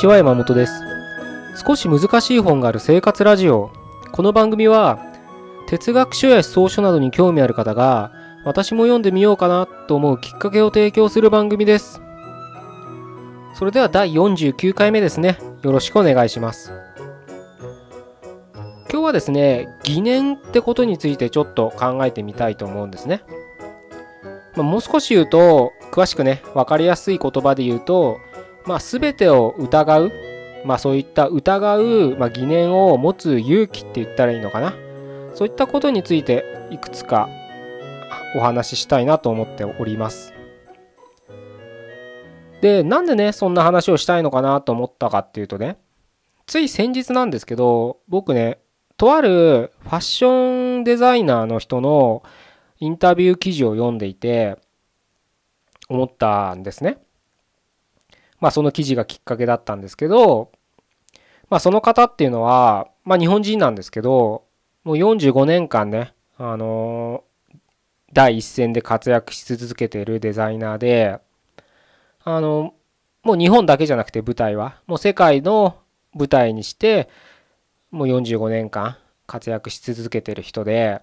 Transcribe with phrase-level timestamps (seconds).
[0.00, 0.82] ちは山本です。
[1.62, 3.70] 少し難しい本がある生活ラジオ。
[4.12, 4.98] この番組は
[5.68, 8.10] 哲学書や思想書などに興味ある方が
[8.46, 12.00] 私も読んでみようかなと思うきっかけを提供する番組です。
[13.54, 15.38] それでは第49回目ですね。
[15.60, 16.72] よろしくお願いします。
[18.90, 23.22] 今日はですね疑念ってことについてちょっと考えてみたいと思うんですね、
[24.56, 28.16] ま、もう少し言うと詳しくね分かりやすい言葉で言うと
[28.70, 30.12] まあ、全てを疑う、
[30.64, 34.74] まあ、そういった疑う、まあ、疑念を持つ勇気って言ったらいいのかな
[35.34, 37.28] そういったことについていくつか
[38.36, 40.32] お話ししたいなと思っております
[42.62, 45.76] でなんでねそんな話をしたいのかなと思ったかっていうとね
[46.46, 48.60] つい先日なんですけど僕ね
[48.96, 52.22] とあるファッションデザイナーの人の
[52.78, 54.60] インタビュー記事を読んでいて
[55.88, 56.98] 思ったんですね。
[58.40, 60.50] まあその記事がきっかけだったんですけど、
[61.48, 64.44] まあその方っていうのは、まあ日本人なんですけど、
[64.84, 67.24] もう45年間ね、あの、
[68.12, 71.20] 第一線で活躍し続けているデザイナーで、
[72.24, 72.74] あの、
[73.22, 75.78] もう日本だけじゃなくて舞台は、もう世界の
[76.14, 77.08] 舞台にして、
[77.90, 78.96] もう45年間
[79.26, 81.02] 活躍し続けている人で、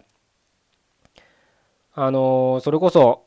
[1.93, 3.25] あの、それこそ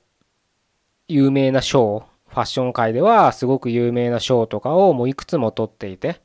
[1.08, 6.20] 有名な賞ファッション界ではすごく有名な賞とかをもういくつも取っていて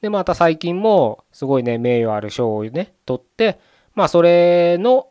[0.00, 3.60] でまた最近もすごいね名誉ある賞をね取って
[3.94, 5.08] まあそれの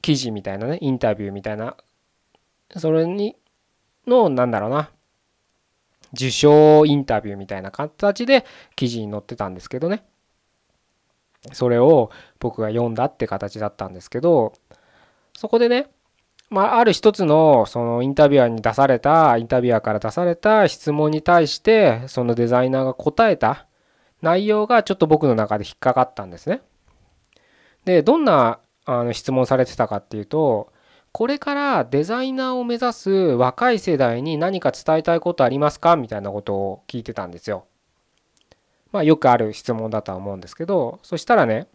[0.00, 1.76] 記事みたいなねインタビューみたいな
[2.76, 3.36] それに
[4.06, 4.90] のなんだろうな
[6.12, 10.04] 受賞インタビューみたいな形で記事に載ってたんですけどね。
[11.52, 14.52] それを僕が読んだって形だったんですけど
[15.36, 15.88] そこでね
[16.48, 23.66] まあ、ある一つのそのインタビュアーに出されたインタビュアーから出された質問に対してそのデザイナーが答えた
[24.22, 26.62] 内容がちょっと僕の中で引っかかったんですね。
[27.84, 30.72] でどんなあの質問されてたかっていうと
[31.12, 37.66] これからデザイナーを目指す若い世代に何か伝えたいことありますかみたいなことを聞いてたんですよ。
[38.92, 41.66] まあよくある質問だとは思うんですけどそしたらね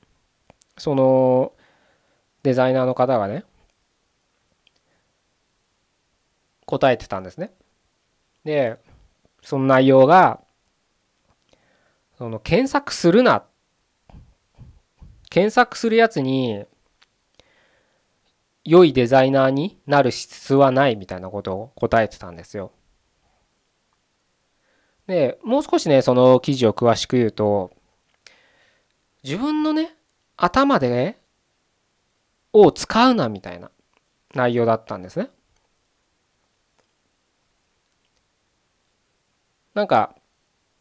[0.78, 1.52] その
[2.44, 3.44] デザイナーの方がね
[6.72, 7.52] 答えてたんですね。
[8.46, 8.80] で、
[9.42, 10.40] その内容が、
[12.18, 13.44] その検索するな。
[15.30, 16.66] 検索するやつに、
[18.64, 22.72] 良いデザイナーになる質はないみたいなことを答えてたんですよ。
[25.08, 27.72] で、もう少しね、その記事を詳しく言うと、
[29.24, 29.94] 自分のね、
[30.38, 31.18] 頭で、ね、
[32.54, 33.72] を使うなみたいな
[34.34, 35.30] 内容だったんですね。
[39.74, 40.16] なんか、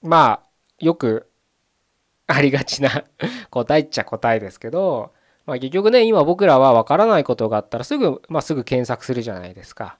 [0.02, 1.30] まあ、よく
[2.26, 3.04] ありがちな
[3.50, 5.12] 答えっちゃ答えですけど、
[5.46, 9.98] まあ、結局ね、今僕らは分からないことがあったらすぐ、まあ、すぐ検索するじゃないですか。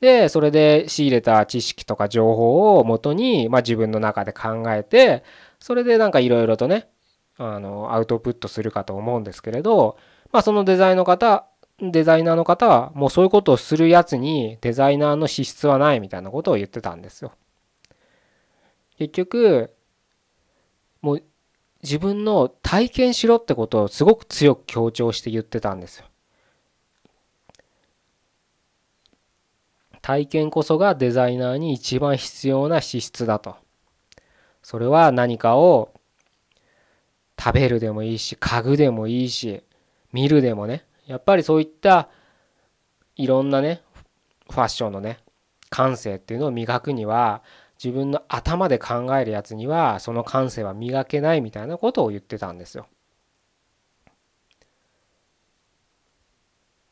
[0.00, 5.22] で、それで仕入れた知識とか情報をもとに、まあ、自分の中で考えて、
[5.60, 6.88] それでなんかいろいろとね、
[7.38, 9.96] あの、アウトプットするかと思うんですけれど、
[10.32, 11.46] まあ、そのデザインの方、
[11.80, 17.32] デザイナーの方は、もうそういうことをするやつにデザイナーの資質はないみたいなことを言ってたんですよ。
[19.08, 19.74] 結局
[21.00, 21.22] もう
[21.82, 26.06] 自分の体験しろってことをすごく強く強調して言ってたんですよ。
[30.00, 33.56] 体験こそがデザイナーに一番必要な資質だと。
[34.62, 35.92] それは何かを
[37.38, 39.64] 食べるでもいいし家具でもいいし
[40.12, 42.08] 見るでもねやっぱりそういった
[43.16, 43.82] いろんなね
[44.48, 45.18] ファッションのね
[45.70, 47.42] 感性っていうのを磨くには
[47.82, 52.86] 自分の頭で考えるやつにはその感性は磨けないみたいなことを言ってたんですよ。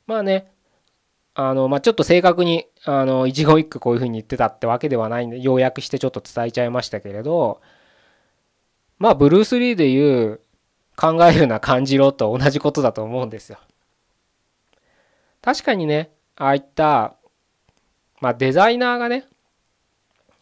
[0.06, 0.50] まあね
[1.34, 7.60] あのまあちょっと正確にあの一言一句こういうふうに言ってたってわけではないんで要約してちょっと伝えちゃいましたけれど
[8.98, 10.40] まあブルース・リーで言う
[10.96, 13.58] 考えるな感じろと同じことだと思うんですよ。
[15.40, 17.14] 確かにねああいった
[18.20, 19.26] まあデザイナーがね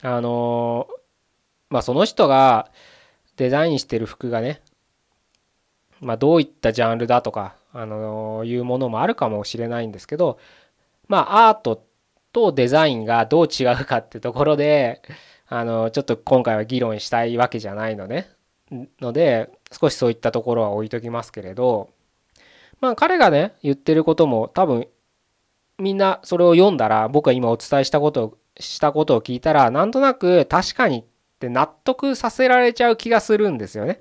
[0.03, 0.89] あの
[1.71, 2.71] まあその人が
[3.37, 4.61] デザインしてる服がね
[6.01, 10.39] まあどういったジャンルだとかあのいうものもあるかもしれないんですけど
[11.09, 11.85] まあアート
[12.33, 15.03] とデザインがどう違うかってところで
[15.49, 18.31] あのちょっと今回は議論したいわけじゃないのね。
[19.01, 21.89] ので少しそういったところは置いときますけれど
[22.83, 24.89] まあ彼がね言ってることも多分
[25.79, 31.05] みんなそれを読んだら僕が今お伝えしたことをしたことを聞いたらなんとなく確かにっ
[31.39, 34.01] て納得させられちゃう気がするんですよね。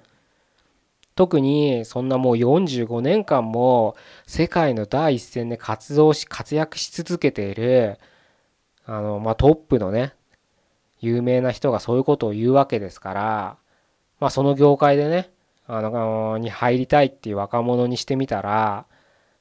[1.16, 3.96] 特にそんなもう45年間も
[4.28, 7.98] 世界の第一線で活動し活躍し続けている
[8.86, 10.14] あのまあトップのね
[11.00, 13.58] 有名な人がそういうことを言うわけですから
[14.20, 15.32] まあその業界でね
[15.66, 18.86] あのに入りたいっていう若者にしてみたら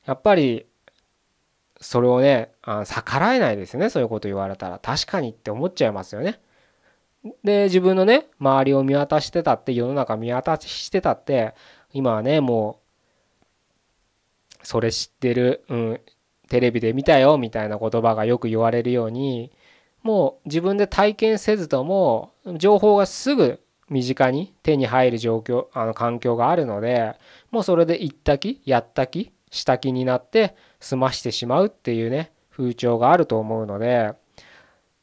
[0.07, 0.67] やっぱり
[1.87, 2.51] それをね
[2.85, 6.41] 逆らえないですねそういうこと言われたら確かにって思っちゃいますよね。
[7.45, 11.55] で自分のね周りを見渡してたって世の中見渡してたって
[11.93, 12.81] 今はねも
[14.63, 16.01] うそれ知ってる、うん、
[16.49, 19.53] テレビで見たよみたいな言葉がよく言われるように
[20.03, 27.15] もう自分で体験せずとも情報がすぐ身近に手に入る状況あの環境があるので
[27.53, 34.13] もうそれで行った気やった気した気になって済ましてしまうっていうね風潮があると思うので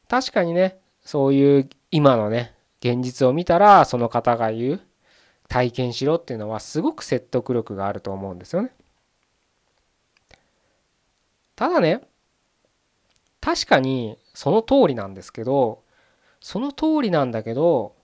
[0.08, 4.80] 確かにねそういう今のね現実を見たらその方が言う
[5.48, 8.72] 体験しろっていうのはすごく説得力があると思うんですよね。
[11.56, 12.02] ただね
[13.40, 15.82] 確かにその通りなんですけど
[16.40, 17.94] その通りなんだけど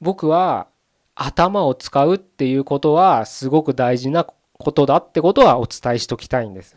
[0.00, 0.68] 僕は
[1.14, 4.26] 頭を使うっていうことはすごく大事な
[4.60, 6.76] ことだってことはお伝えしときたいんです。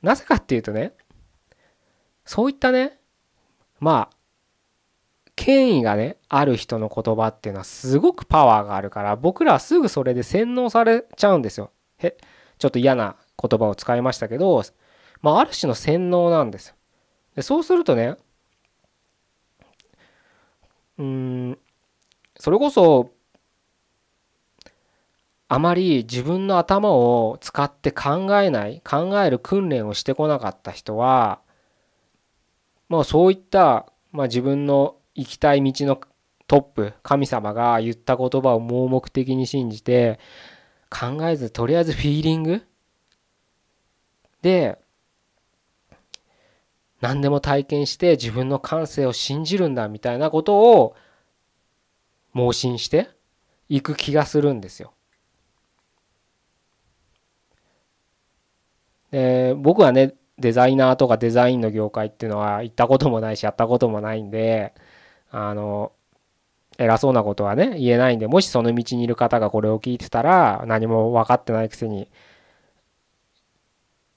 [0.00, 0.94] なぜかっていうとね
[2.24, 2.98] そういったね、
[3.80, 4.16] まあ、
[5.34, 11.70] 権威がね、ある人の言葉っていうのはすごくパワーがあるから、僕らはすぐそれで洗脳されちゃうんですよ。
[11.96, 12.18] へ、
[12.58, 14.62] ちょっと嫌な言葉を使いましたけど、
[15.22, 16.74] まあ、ある種の洗脳なんですよ。
[17.34, 18.16] でそうするとね、
[20.98, 21.58] うん、
[22.38, 23.10] それこそ、
[25.48, 31.40] あまり自分の頭を使って考えない、考える訓練をしてこなかった人は、
[32.88, 36.00] まあそういった、まあ、自分の行きたい道の
[36.46, 40.18] トップ神様が言った言葉を盲目的に信じて
[40.90, 42.62] 考えずとりあえずフィーリング
[44.40, 44.78] で
[47.00, 50.96] 何でも体験して自分の感性を信じるんだみたいなことを
[52.32, 53.10] 盲信して
[53.68, 54.92] いく気がするんですよ。
[59.48, 64.74] で僕はねデザイナーとかデザインの業界っていうのは行ったこともないしやったこともないんで
[65.30, 65.92] あの
[66.78, 72.08] 偉そうなことはね言えないんでもしその道にいる方がこれを聞いてたら何も分かってないくせに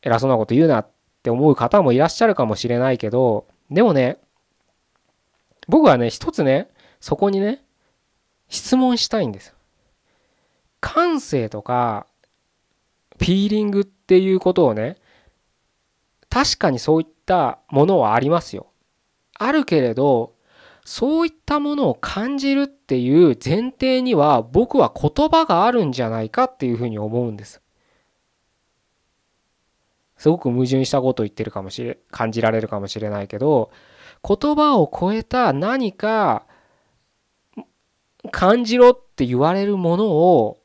[0.01, 0.88] 偉そうなこと言うなっ
[1.24, 4.18] て思う方もいらっしゃるかもしれないけどでもね
[5.68, 6.69] 僕はね一つね
[7.00, 7.63] そこにね
[8.48, 9.56] 質問したいんです。
[10.81, 12.06] 感性とか
[13.18, 14.98] フィーリングっていうことをね
[16.31, 18.68] 確かにそういったものはありますよ。
[19.38, 20.33] あるけれど
[20.86, 27.62] そういったものを感じるっていう前提には僕は言葉があるんじゃないかっていうふうに思うんです。
[30.18, 33.72] すごく矛盾したことを言ってるかもしれ感じられるかもしれないけど
[34.24, 36.46] 言葉を超えた何か
[38.32, 40.62] 感じろって言われるものを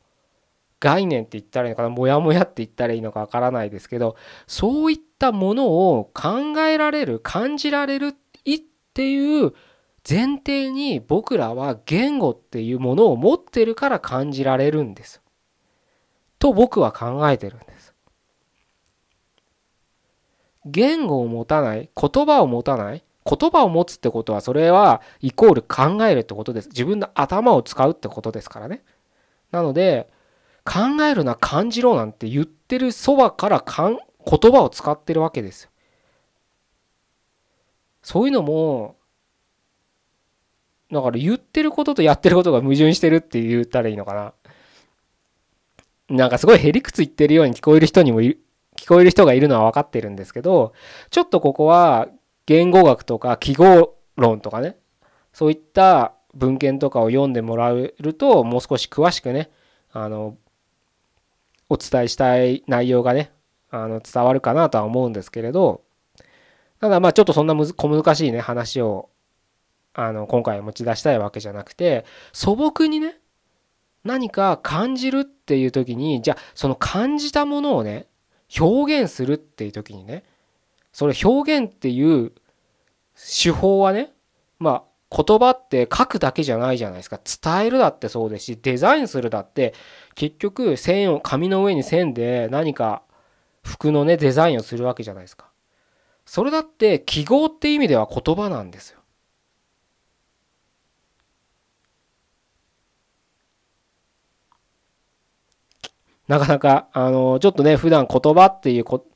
[0.79, 8.15] 概念って言ったらいいのかなモヤモヤって言ったらいいのかわからないですけどそういったものを考えられる感じられるっ
[8.97, 9.53] ていう
[10.09, 15.21] 前提に僕らは言語っていうものを持ってるから感じられるんです。
[16.39, 17.95] と僕は考えてるんです。
[20.65, 26.69] 言語を持たない言葉を持たない言葉を持つってことはそれはイコール考えるってことです。
[26.69, 28.83] 自分の頭を使うってことですからね。
[29.51, 30.09] なので
[30.65, 35.71] 考えるな感じろなんて言ってるそばからかん言葉を使ってるわけですよ。
[38.03, 38.97] そういうのも
[40.93, 44.33] だから言ってることとやってることが矛盾してるって言ったらいいのかな。
[46.09, 48.37] なんかすごいへりくつ言ってるように聞こえる人にも聞
[48.87, 50.73] こえる人がいるのは分かってるんですけど
[51.11, 52.09] ちょっとここは
[52.47, 54.77] 言語学とか記号論とかね
[55.33, 59.51] そういった文献とかを読んでもらえるともう少し詳しくね
[59.91, 60.37] あの
[61.69, 63.33] お伝えしたい内容がね
[63.71, 65.83] あの伝わるかなとは思うんですけれど
[66.81, 69.11] ただまあちょっとそんな小難しいね話を
[69.95, 73.19] あの今回持ち出したいわけじゃなくて素朴にね
[74.05, 78.07] 何か感じるっていう時にじゃあその感じたものをね
[78.59, 80.23] 表現するっていう時にね
[80.93, 82.33] それ表現っていう
[83.15, 84.13] 手法はね
[84.59, 87.21] まあ言葉って書くだけじゃないじゃないですか。
[87.43, 89.73] 伝えるだってそうですしデザインするだって
[90.15, 93.03] 結局線を紙の上に線で何か
[93.67, 95.51] 服のねデザインをするわけじゃないですか
[96.25, 99.01] それだって記号って意味では言葉なんですよ。
[106.29, 109.07] なかなか、あの、ちょっとね、普段言葉っていうこ、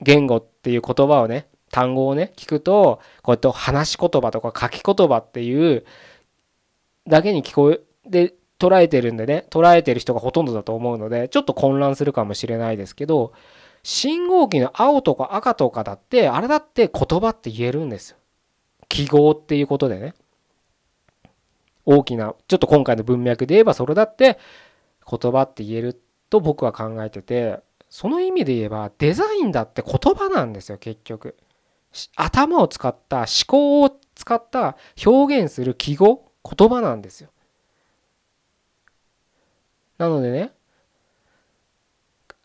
[0.00, 5.84] 言語っていう言葉をね、単語をね、聞くと、こうやって話し言葉とか書き言葉っていう
[7.08, 13.32] だけに聞こえ、で、捉えてるんでね、捉えてる人がほとんどだと思うので、ちょっと混乱するかもしれないですけど、
[13.82, 18.16] 信号機の青とか赤とかだって、あれだって言葉って言えるんですよ。
[18.88, 20.14] 記号っていうことでね。
[21.84, 24.38] 大きな、ちょっと今回の文脈で言えばそれだって
[25.10, 31.36] 言葉って言えると僕は考えてて、その意味で言えばデザインだって言葉なんですよ、結局。
[32.16, 37.30] 頭を使った思考を使った表現する記号言葉なんですよ。
[39.98, 40.52] なのでね、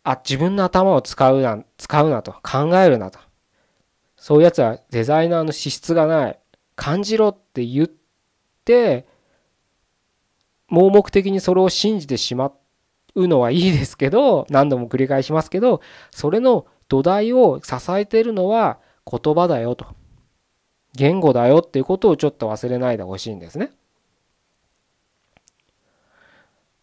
[0.03, 3.19] あ、自分の頭を使うな、使うなと、考えるなと。
[4.17, 6.39] そういうやつはデザイナーの資質がない。
[6.75, 7.89] 感じろって言っ
[8.65, 9.05] て、
[10.67, 12.51] 盲目的にそれを信じてしま
[13.15, 15.81] うのはいいですけど、何度も繰り返しますけど、
[16.11, 18.79] それの土台を支えているのは
[19.09, 19.85] 言葉だよと。
[20.95, 23.71] 言語だよっていうことをちょっと忘れないでほしいんですね。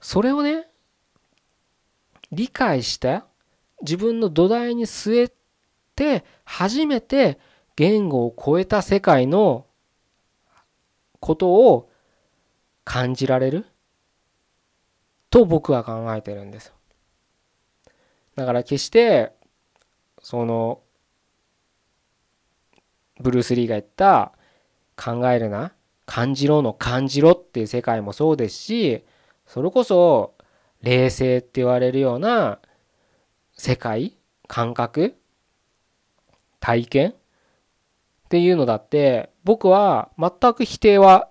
[0.00, 0.66] それをね、
[2.33, 3.23] 理解して
[3.83, 5.33] 自分の土台に据え
[5.95, 7.38] て初めて
[7.76, 9.66] 言語を超えた世界の
[11.19, 11.90] ことを
[12.85, 13.66] 感じられる
[15.28, 16.73] と僕は考えてるんです。
[18.37, 19.33] だから決して
[20.23, 20.80] その
[23.21, 24.33] ブルース・リーが言った
[24.97, 25.73] 考えるな
[26.07, 29.04] 感じろの感じろっていう世界もそうですし
[29.52, 30.35] それこそ
[30.80, 32.61] 冷静って言われるような
[33.57, 34.16] 世界
[34.47, 35.16] 感覚
[36.61, 37.14] 体験っ
[38.28, 41.28] ていうのだって僕は全く否定は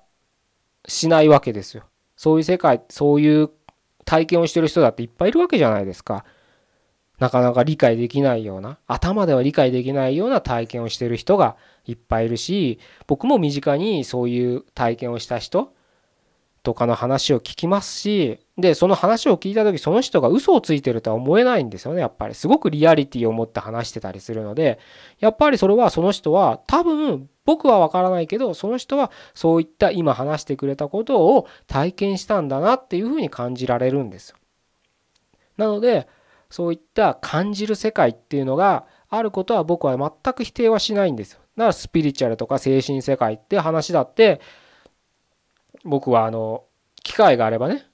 [0.85, 1.85] しないわけですよ。
[2.17, 3.51] そういう世界そういう
[4.03, 6.25] 体験をしてる人だっていっぱいいるわけじゃないですか。
[7.19, 15.73] なかなか理解できないような頭では理解できないような体験をしてる人がいっぱいいるし僕も身近にそういう体験をした人
[16.69, 24.77] とかの話を聞きますしでその話を聞いた時その人が嘘をついてるとは思えないんですよねやっぱりすごくリアリティを持って話してたりするので
[25.19, 34.37] やっぱりそれはその人は多分僕は分からないけどその人はそういった今話してくれたことを体験したんだなっていうふうに感じられるんですよ。
[35.57, 36.07] なので
[36.51, 41.39] そういった感じる世界っていうのがあることは僕は全く否定はしないんですよ。
[41.57, 44.41] だからスピリチュアルとか精神世界って話だって
[45.83, 46.63] 僕はあの
[47.03, 47.85] 機会があればね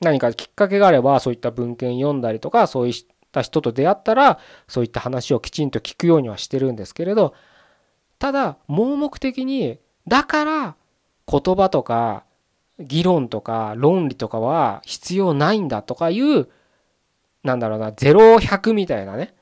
[0.00, 2.94] 何かきっかけがあればそういった文献読んだりとかそういっ
[3.32, 4.38] た人と出会ったら
[4.68, 7.34] そういった話をきちんと聞くようにはしてるんですけれど
[8.18, 10.76] ただ盲目的にだから
[11.26, 12.24] 言葉とか
[12.78, 16.48] 議論とか論理とかは必要ないんだとかいう
[17.42, 19.34] なんだろうな0100みたいなね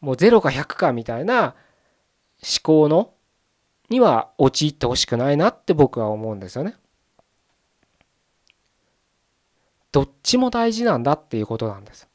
[0.00, 3.12] もう0か100かみたいな思考の
[3.90, 6.74] には陥ってほしくないなって僕は思うんですよね。
[9.92, 12.08] どっちも大事なんだっていうことなんです。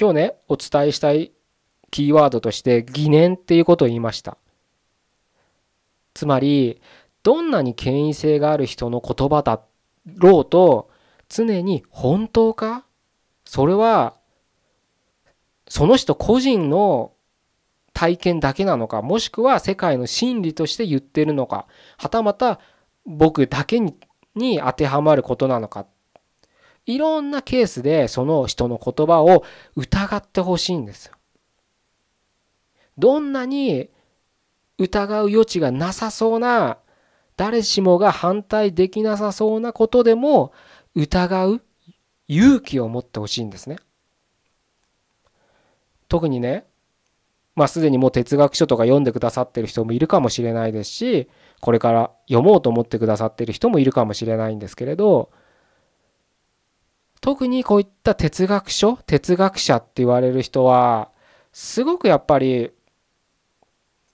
[0.00, 1.32] 今日ねお伝えしたい
[1.90, 4.38] キーワードとして疑念っていうことを言いました。
[6.14, 6.80] つまり
[7.22, 9.60] どんなに権威性がある人の言葉だ
[10.06, 10.90] ろうと
[11.28, 12.84] 常に本当か？
[13.44, 14.14] それは
[15.68, 17.12] その人個人の
[17.92, 21.66] 体験だけなのかもしくは世界の真理として言ってるのか
[21.98, 22.60] はたまた
[23.04, 25.86] 僕だけに当てはまることなのか
[26.86, 29.44] いろんなケースでその人の言葉を
[29.76, 31.14] 疑ってほしいんですよ。
[32.98, 33.88] どんなに
[34.78, 36.78] 疑う余地がなさそうな
[37.36, 40.52] 誰しもが反対できなさそうなことでも
[40.94, 41.62] 疑う
[42.28, 43.76] 勇気を持ってほしいんですね。
[46.08, 46.66] 特にね
[47.54, 51.28] まあすでにもう哲学書とか読んでくださってる人もいるかもしれないですし
[51.60, 55.30] これから読もうと思ってくださってる人もいるかもしれないんですけれど
[57.20, 61.10] 特にこういった哲学書哲学者って言われる人は
[61.52, 62.72] すごくやっぱり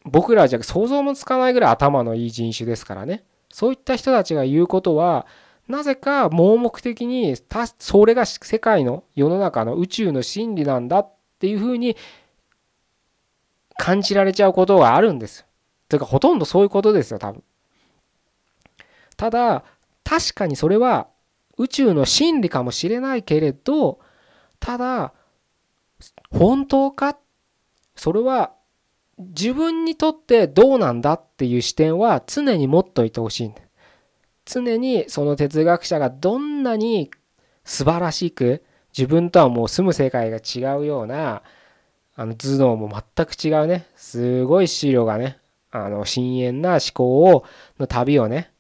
[0.04, 3.24] 僕らじゃ想像もつかないぐらい頭のいい人種ですからね。
[3.50, 5.26] そういった人たちが言うことは
[5.68, 7.34] なぜか盲目的に
[7.78, 11.96] それが世界の世の中の宇宙の真理なんだっていうふうに
[13.78, 15.46] 感じられちゃうことがあるんです。
[15.88, 17.42] というかほとんどそういうことですよ多分。
[19.16, 19.64] ただ
[20.04, 21.08] 確かにそれは
[21.56, 24.00] 宇宙の真理かもしれないけれど
[24.60, 25.14] ただ
[26.30, 27.16] 本当か？
[27.96, 28.52] それは
[29.18, 33.62] 自分にとってどうなんだっていう視点は常に持っといてほしいんだ。
[34.44, 37.10] 常にその哲学者がどんなに
[37.64, 38.62] 素晴らしく
[38.96, 41.42] 自分とはもう住む世界が違うような
[42.20, 45.38] あの頭脳も全く違うねすごい資料がね
[45.70, 47.44] あの深遠な思考を
[47.78, 48.50] の旅をね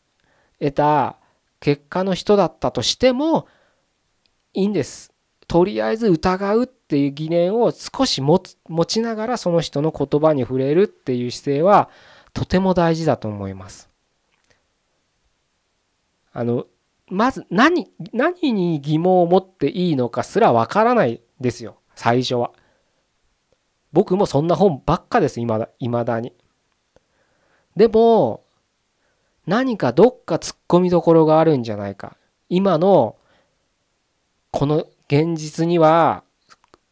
[0.60, 1.16] 得た
[1.58, 3.48] 結果の人だったとしても
[4.54, 5.12] いいんです。
[5.48, 8.38] とりあえず疑うっていう疑念を少し持
[8.86, 11.90] ちながらその人の言葉に触れるっていう姿勢は
[12.34, 13.88] とても大事だと思います。
[16.32, 16.66] あの
[17.08, 22.52] まず何何に疑問を持っていいのかすらわからないですよ最初は。
[23.92, 26.32] 僕もそんな本ばっかですいまだ未だに。
[27.76, 28.44] でも
[29.46, 32.16] 何かどっか突っ込みどころがあるんじゃないか。
[32.48, 33.16] 今の
[34.50, 36.22] この現実には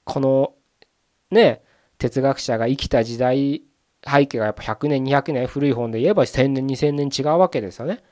[0.05, 0.55] この
[1.31, 1.63] ね
[1.99, 3.63] 哲学者が生きた時代
[4.07, 8.03] 背景がやっぱ100年200年古い本で言えば1000年2000年違うわけですよね。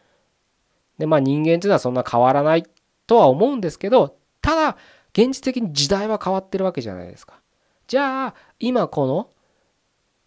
[0.99, 2.65] でまあ人間っていうのはそんな変わらない
[3.07, 4.77] とは思うんですけどただ
[5.13, 7.41] 現実的に時代は変わってるわけじゃないですか。
[7.87, 9.31] じゃあ今この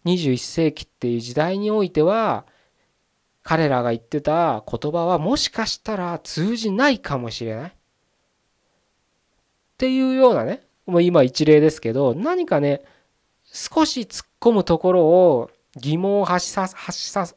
[0.04, 2.46] 21世紀っていう時代においては
[3.42, 7.70] 彼らが言ってた言葉はもしかしたら通じないかもしれない。
[7.70, 7.72] っ
[9.78, 12.82] ていうようなねもう今一例ですけど何かね
[13.44, 17.28] 少し突っ込むところを疑問を発しさ発しさ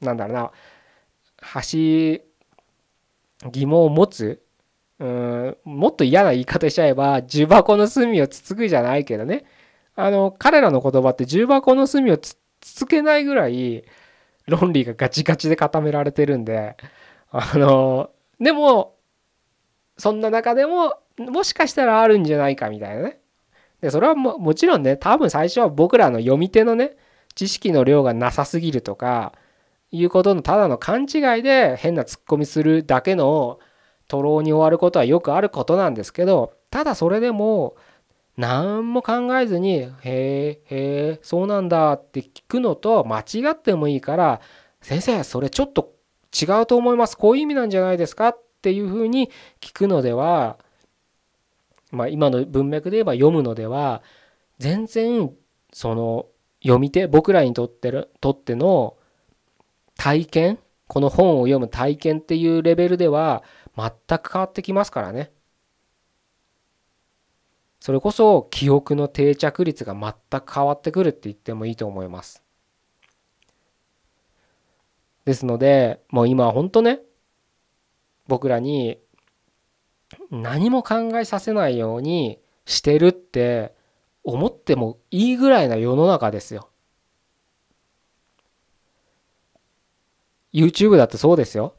[0.00, 0.50] なんだろうな
[1.40, 2.22] 発し
[3.50, 4.42] 疑問を持つ
[4.98, 9.44] うんもっと嫌な言い方しちゃえば重箱の隅をつつくじゃないけどね
[9.96, 13.84] あの彼らの言葉って重箱の隅をつつけないぐらい
[14.46, 16.76] 論理がガチガチで固められてるんで
[17.30, 18.96] あのでも
[19.98, 23.20] そんな中でももしかしたらあるんじゃないかみたいなね。
[23.80, 26.96] でそれはももちろんね多分最初は僕らの読み手のね
[27.34, 29.32] 知識の量がなさすぎるとか
[29.90, 33.58] いうことのただの勘違いで変なツッコミするだけの
[34.08, 37.76] 徒労に終わることはよくあることなんですけどただそれでも
[38.36, 44.40] 何も考えずに「へえへえそうなんだ」って聞くのと間違ってもいいから
[44.82, 45.94] 「先生それちょっと
[46.38, 50.58] 違うと思いますこういう意味なんじゃないですか?」っていうふうに聞くのでは
[51.90, 54.02] まあ今の文脈で言えば読むのでは
[54.58, 55.34] 全然
[55.72, 56.26] その
[56.62, 58.96] 読み手僕らにとってるとっての
[59.96, 63.42] 体験この本を読む体験っていうレベルでは
[63.76, 65.32] 全く変わってきますからね。
[67.80, 72.42] それこそ記憶の定着率が全く変わってくるって言ってもいいと思います。
[75.24, 77.00] ですのでもう今は本当ね
[78.28, 78.98] 僕らに
[80.30, 83.74] 何も考えさせないようにしてるって
[84.24, 86.68] 思ってもいいぐらいな世の中ですよ。
[90.52, 91.74] YouTube だってそうですよ。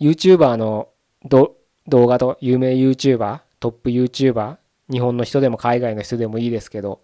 [0.00, 0.88] YouTuber の
[1.24, 1.56] 動
[1.88, 4.56] 画と有名 YouTuber トップ YouTuber
[4.90, 7.02] 日本の人でも海外の人でもいいですけど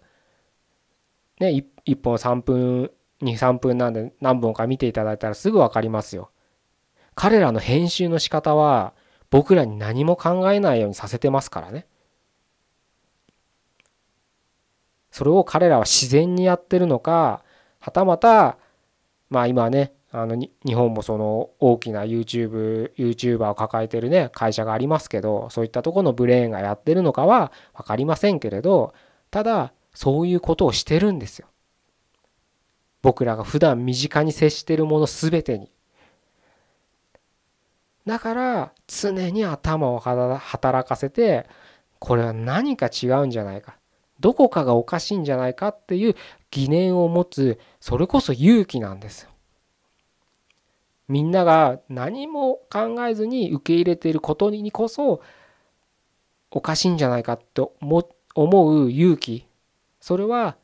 [1.39, 2.91] ね 1, 1本3分
[3.23, 6.29] 23分なんで何本か見ていただいたらすぐ分かりますよ。
[7.15, 8.93] 彼らの編集の仕方は
[9.29, 11.87] 僕らに何も考えないようにさせてますからね。
[15.11, 17.43] それを彼らは自然にやってるのか
[17.79, 18.57] はたまた
[19.29, 28.93] まあ今ねあの日本もその大きな YouTube、YouTuber を抱えてるね会社がありますけどそういったとこのブレーンがやってるのかは分かりませんけれど
[29.31, 31.47] ただそういうことをしてるんですよ。
[33.01, 35.71] 僕らが普段身近に接してるもの全てに。
[38.05, 41.47] だから常に頭を働かせて
[41.97, 43.77] これは何か違うんじゃないか
[44.19, 46.15] どこかがおかしいんじゃないかっていう
[46.51, 49.32] 疑念を持つそれこそ勇気なんですよ。
[51.07, 55.21] みんなが何も考えずに受け入れていることにこそ
[56.51, 59.47] おかしいんじゃないかと思う勇気
[59.99, 60.55] それは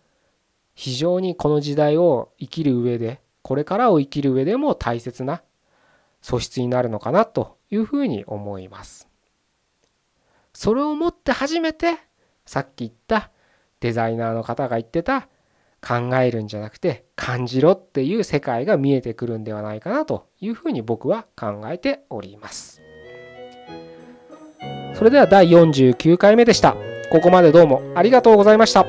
[0.76, 5.42] 非常にこの時代を生きる上でこれからを生きる上でも大切な
[6.22, 9.08] 素質になるのかなというふうに思います。
[10.54, 11.98] それをもって初めて
[12.46, 13.32] さっき言った
[13.80, 15.30] デザイナーの方が言ってた
[15.82, 22.82] 考えるんじゃなくて感じろっていう世界が見えてくるんではないかなというふうに僕は考えております。
[24.94, 26.76] それでは第49回目でした。
[27.12, 28.86] ここまでどうもありがとうございました。